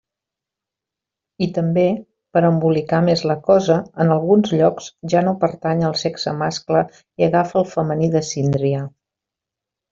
[1.45, 1.83] I també,
[2.37, 6.83] per a embolicar més la cosa, en alguns llocs ja no pertany al sexe mascle
[7.23, 8.85] i agafa el femení de síndria.